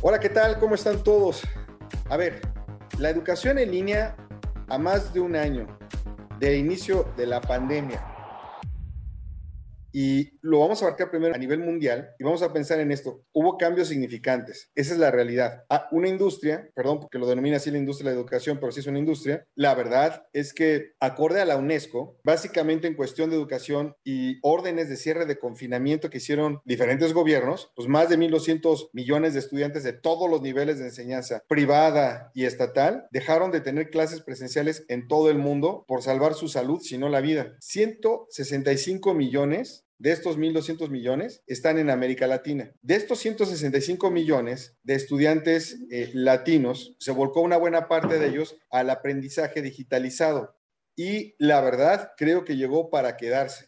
[0.00, 0.60] Hola, ¿qué tal?
[0.60, 1.42] ¿Cómo están todos?
[2.08, 2.40] A ver,
[2.98, 4.14] la educación en línea
[4.68, 5.66] a más de un año
[6.38, 8.00] del inicio de la pandemia
[10.00, 13.24] y lo vamos a abarcar primero a nivel mundial y vamos a pensar en esto.
[13.32, 14.70] Hubo cambios significantes.
[14.76, 15.64] Esa es la realidad.
[15.68, 18.78] Ah, una industria, perdón, porque lo denomina así la industria de la educación, pero sí
[18.78, 19.44] es una industria.
[19.56, 24.88] La verdad es que, acorde a la UNESCO, básicamente en cuestión de educación y órdenes
[24.88, 29.82] de cierre de confinamiento que hicieron diferentes gobiernos, pues más de 1.200 millones de estudiantes
[29.82, 35.08] de todos los niveles de enseñanza privada y estatal dejaron de tener clases presenciales en
[35.08, 37.56] todo el mundo por salvar su salud, si no la vida.
[37.58, 42.72] 165 millones de estos 1.200 millones están en América Latina.
[42.82, 48.56] De estos 165 millones de estudiantes eh, latinos, se volcó una buena parte de ellos
[48.70, 50.56] al aprendizaje digitalizado.
[50.96, 53.66] Y la verdad, creo que llegó para quedarse.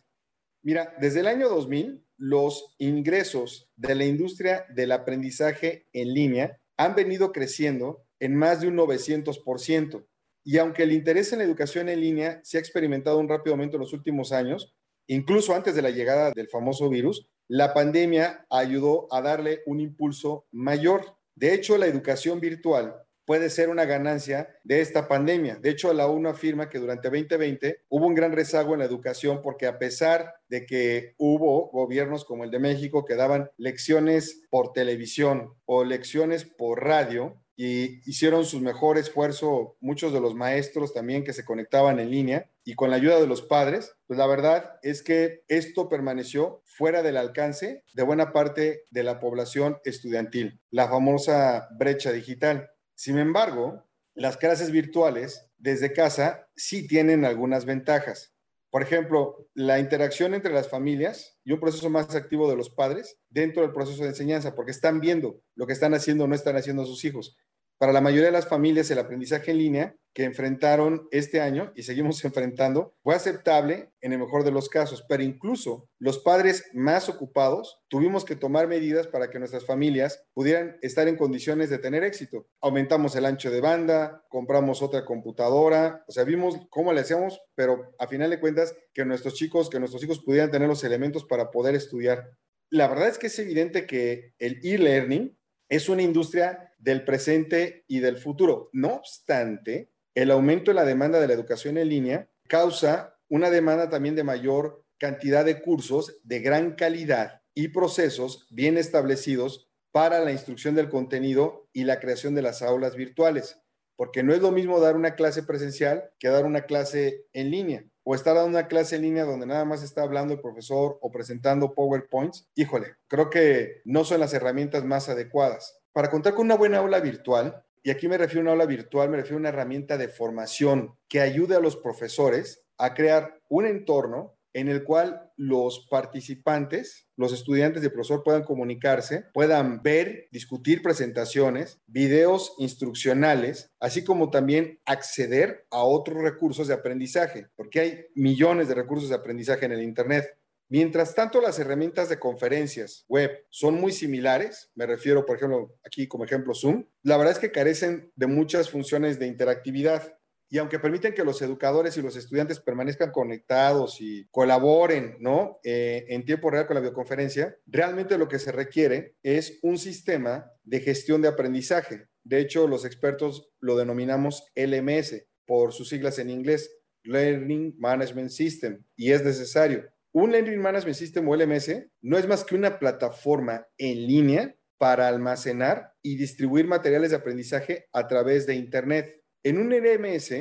[0.62, 6.94] Mira, desde el año 2000, los ingresos de la industria del aprendizaje en línea han
[6.94, 10.06] venido creciendo en más de un 900%.
[10.44, 13.76] Y aunque el interés en la educación en línea se ha experimentado un rápido aumento
[13.76, 14.74] en los últimos años,
[15.14, 20.46] incluso antes de la llegada del famoso virus, la pandemia ayudó a darle un impulso
[20.52, 21.16] mayor.
[21.34, 22.94] De hecho, la educación virtual
[23.24, 25.56] puede ser una ganancia de esta pandemia.
[25.56, 29.40] De hecho, la ONU afirma que durante 2020 hubo un gran rezago en la educación
[29.42, 34.72] porque a pesar de que hubo gobiernos como el de México que daban lecciones por
[34.72, 41.24] televisión o lecciones por radio, y hicieron su mejor esfuerzo muchos de los maestros también
[41.24, 44.78] que se conectaban en línea y con la ayuda de los padres, pues la verdad
[44.82, 50.88] es que esto permaneció fuera del alcance de buena parte de la población estudiantil, la
[50.88, 52.70] famosa brecha digital.
[52.94, 58.32] Sin embargo, las clases virtuales desde casa sí tienen algunas ventajas.
[58.70, 63.18] Por ejemplo, la interacción entre las familias y un proceso más activo de los padres
[63.28, 66.56] dentro del proceso de enseñanza, porque están viendo lo que están haciendo o no están
[66.56, 67.36] haciendo sus hijos.
[67.80, 71.84] Para la mayoría de las familias, el aprendizaje en línea que enfrentaron este año y
[71.84, 77.08] seguimos enfrentando fue aceptable en el mejor de los casos, pero incluso los padres más
[77.08, 82.04] ocupados tuvimos que tomar medidas para que nuestras familias pudieran estar en condiciones de tener
[82.04, 82.46] éxito.
[82.60, 87.94] Aumentamos el ancho de banda, compramos otra computadora, o sea, vimos cómo le hacíamos, pero
[87.98, 91.50] a final de cuentas que nuestros chicos, que nuestros hijos pudieran tener los elementos para
[91.50, 92.28] poder estudiar.
[92.68, 95.39] La verdad es que es evidente que el e-learning
[95.70, 98.68] es una industria del presente y del futuro.
[98.72, 103.88] No obstante, el aumento de la demanda de la educación en línea causa una demanda
[103.88, 110.32] también de mayor cantidad de cursos de gran calidad y procesos bien establecidos para la
[110.32, 113.62] instrucción del contenido y la creación de las aulas virtuales,
[113.96, 117.89] porque no es lo mismo dar una clase presencial que dar una clase en línea
[118.04, 121.10] o estar dando una clase en línea donde nada más está hablando el profesor o
[121.10, 125.78] presentando PowerPoints, híjole, creo que no son las herramientas más adecuadas.
[125.92, 129.08] Para contar con una buena aula virtual, y aquí me refiero a una aula virtual,
[129.08, 133.66] me refiero a una herramienta de formación que ayude a los profesores a crear un
[133.66, 140.82] entorno en el cual los participantes, los estudiantes de profesor puedan comunicarse, puedan ver, discutir
[140.82, 148.68] presentaciones, videos instruccionales, así como también acceder a otros recursos de aprendizaje, porque hay millones
[148.68, 150.36] de recursos de aprendizaje en el Internet.
[150.68, 156.06] Mientras tanto, las herramientas de conferencias web son muy similares, me refiero, por ejemplo, aquí
[156.06, 160.14] como ejemplo Zoom, la verdad es que carecen de muchas funciones de interactividad
[160.52, 165.60] y aunque permiten que los educadores y los estudiantes permanezcan conectados y colaboren, ¿no?
[165.62, 170.50] Eh, en tiempo real con la videoconferencia, realmente lo que se requiere es un sistema
[170.64, 172.08] de gestión de aprendizaje.
[172.24, 178.84] De hecho, los expertos lo denominamos LMS por sus siglas en inglés, Learning Management System,
[178.96, 179.84] y es necesario.
[180.12, 185.06] Un Learning Management System o LMS no es más que una plataforma en línea para
[185.06, 190.32] almacenar y distribuir materiales de aprendizaje a través de Internet en un LMS,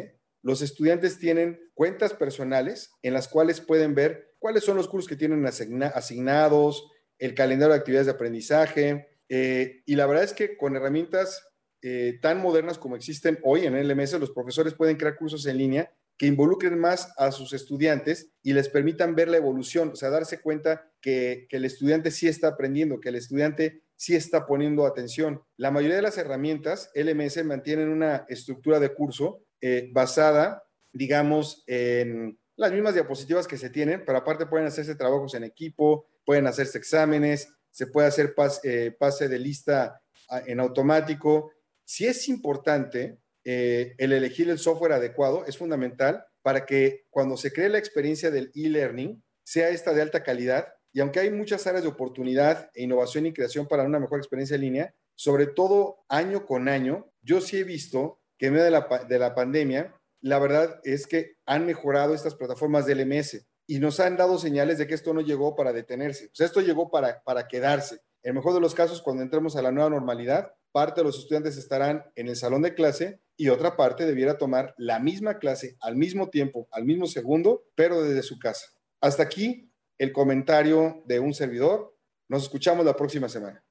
[0.41, 5.15] los estudiantes tienen cuentas personales en las cuales pueden ver cuáles son los cursos que
[5.15, 9.07] tienen asignados, el calendario de actividades de aprendizaje.
[9.27, 11.45] Eh, y la verdad es que con herramientas
[11.81, 15.93] eh, tan modernas como existen hoy en LMS, los profesores pueden crear cursos en línea
[16.17, 20.41] que involucren más a sus estudiantes y les permitan ver la evolución, o sea, darse
[20.41, 25.43] cuenta que el estudiante sí está aprendiendo, que el estudiante sí está poniendo atención.
[25.57, 30.63] La mayoría de las herramientas LMS mantienen una estructura de curso eh, basada,
[30.93, 36.07] digamos, en las mismas diapositivas que se tienen, pero aparte pueden hacerse trabajos en equipo,
[36.23, 40.01] pueden hacerse exámenes, se puede hacer eh, pase de lista
[40.47, 41.51] en automático.
[41.83, 47.51] Si es importante eh, el elegir el software adecuado, es fundamental para que cuando se
[47.51, 51.83] cree la experiencia del e-learning sea esta de alta calidad y aunque hay muchas áreas
[51.83, 56.45] de oportunidad e innovación y creación para una mejor experiencia en línea, sobre todo año
[56.45, 60.39] con año, yo sí he visto que en medio de la, de la pandemia, la
[60.39, 64.87] verdad es que han mejorado estas plataformas de LMS y nos han dado señales de
[64.87, 67.95] que esto no llegó para detenerse, pues esto llegó para, para quedarse.
[68.23, 71.19] En el mejor de los casos, cuando entremos a la nueva normalidad, parte de los
[71.19, 75.77] estudiantes estarán en el salón de clase y otra parte debiera tomar la misma clase
[75.81, 78.67] al mismo tiempo, al mismo segundo, pero desde su casa.
[79.01, 79.68] Hasta aquí
[79.99, 81.95] el comentario de un servidor.
[82.27, 83.63] Nos escuchamos la próxima semana.